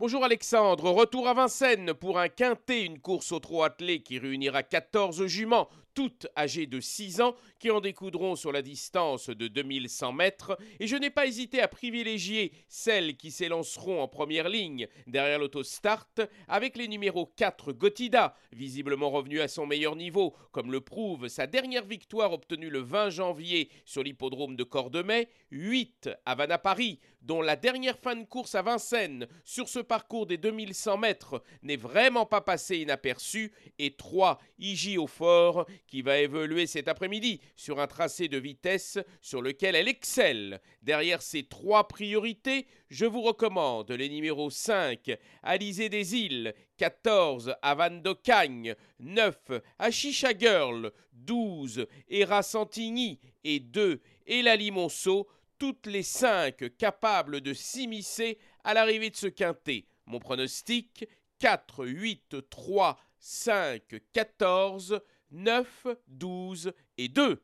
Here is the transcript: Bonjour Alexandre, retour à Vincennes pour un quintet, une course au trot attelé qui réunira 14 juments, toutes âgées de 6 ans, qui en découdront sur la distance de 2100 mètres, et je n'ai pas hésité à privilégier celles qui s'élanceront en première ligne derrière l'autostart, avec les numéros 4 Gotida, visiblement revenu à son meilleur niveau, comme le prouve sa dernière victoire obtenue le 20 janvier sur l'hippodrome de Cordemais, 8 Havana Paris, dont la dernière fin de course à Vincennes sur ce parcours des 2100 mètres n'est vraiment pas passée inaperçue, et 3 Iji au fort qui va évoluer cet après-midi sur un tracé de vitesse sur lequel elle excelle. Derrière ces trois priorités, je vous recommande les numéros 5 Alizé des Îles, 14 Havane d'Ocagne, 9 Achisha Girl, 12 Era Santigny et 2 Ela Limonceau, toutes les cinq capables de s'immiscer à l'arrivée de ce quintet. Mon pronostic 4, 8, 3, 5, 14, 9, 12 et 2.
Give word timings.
Bonjour 0.00 0.24
Alexandre, 0.24 0.88
retour 0.92 1.28
à 1.28 1.34
Vincennes 1.34 1.92
pour 1.92 2.18
un 2.18 2.30
quintet, 2.30 2.86
une 2.86 3.00
course 3.00 3.32
au 3.32 3.38
trot 3.38 3.64
attelé 3.64 4.00
qui 4.00 4.18
réunira 4.18 4.62
14 4.62 5.26
juments, 5.26 5.68
toutes 5.94 6.26
âgées 6.36 6.66
de 6.66 6.80
6 6.80 7.20
ans, 7.20 7.34
qui 7.58 7.70
en 7.70 7.80
découdront 7.80 8.36
sur 8.36 8.52
la 8.52 8.62
distance 8.62 9.28
de 9.28 9.48
2100 9.48 10.12
mètres, 10.12 10.58
et 10.78 10.86
je 10.86 10.96
n'ai 10.96 11.10
pas 11.10 11.26
hésité 11.26 11.60
à 11.60 11.68
privilégier 11.68 12.52
celles 12.68 13.16
qui 13.16 13.30
s'élanceront 13.30 14.02
en 14.02 14.08
première 14.08 14.48
ligne 14.48 14.88
derrière 15.06 15.38
l'autostart, 15.38 16.08
avec 16.48 16.76
les 16.76 16.88
numéros 16.88 17.26
4 17.36 17.72
Gotida, 17.72 18.34
visiblement 18.52 19.10
revenu 19.10 19.40
à 19.40 19.48
son 19.48 19.66
meilleur 19.66 19.96
niveau, 19.96 20.34
comme 20.52 20.72
le 20.72 20.80
prouve 20.80 21.28
sa 21.28 21.46
dernière 21.46 21.84
victoire 21.84 22.32
obtenue 22.32 22.70
le 22.70 22.80
20 22.80 23.10
janvier 23.10 23.70
sur 23.84 24.02
l'hippodrome 24.02 24.56
de 24.56 24.64
Cordemais, 24.64 25.28
8 25.50 26.10
Havana 26.24 26.58
Paris, 26.58 26.98
dont 27.22 27.42
la 27.42 27.56
dernière 27.56 27.98
fin 27.98 28.16
de 28.16 28.24
course 28.24 28.54
à 28.54 28.62
Vincennes 28.62 29.26
sur 29.44 29.68
ce 29.68 29.78
parcours 29.78 30.26
des 30.26 30.38
2100 30.38 30.96
mètres 30.98 31.42
n'est 31.62 31.76
vraiment 31.76 32.26
pas 32.26 32.40
passée 32.40 32.78
inaperçue, 32.78 33.52
et 33.78 33.94
3 33.94 34.40
Iji 34.58 34.98
au 34.98 35.06
fort 35.06 35.66
qui 35.90 36.02
va 36.02 36.18
évoluer 36.20 36.66
cet 36.66 36.88
après-midi 36.88 37.40
sur 37.56 37.80
un 37.80 37.86
tracé 37.86 38.28
de 38.28 38.38
vitesse 38.38 38.98
sur 39.20 39.42
lequel 39.42 39.74
elle 39.74 39.88
excelle. 39.88 40.60
Derrière 40.82 41.20
ces 41.20 41.42
trois 41.42 41.88
priorités, 41.88 42.66
je 42.88 43.04
vous 43.04 43.20
recommande 43.20 43.90
les 43.90 44.08
numéros 44.08 44.50
5 44.50 45.10
Alizé 45.42 45.88
des 45.88 46.16
Îles, 46.16 46.54
14 46.78 47.54
Havane 47.60 48.00
d'Ocagne, 48.00 48.74
9 49.00 49.36
Achisha 49.78 50.30
Girl, 50.38 50.92
12 51.12 51.86
Era 52.08 52.42
Santigny 52.42 53.18
et 53.44 53.58
2 53.60 54.00
Ela 54.26 54.56
Limonceau, 54.56 55.28
toutes 55.58 55.86
les 55.86 56.04
cinq 56.04 56.76
capables 56.78 57.40
de 57.42 57.52
s'immiscer 57.52 58.38
à 58.64 58.72
l'arrivée 58.72 59.10
de 59.10 59.16
ce 59.16 59.26
quintet. 59.26 59.84
Mon 60.06 60.20
pronostic 60.20 61.06
4, 61.40 61.84
8, 61.84 62.36
3, 62.48 62.98
5, 63.18 63.82
14, 64.12 65.00
9, 65.30 65.86
12 66.08 66.72
et 66.98 67.08
2. 67.08 67.42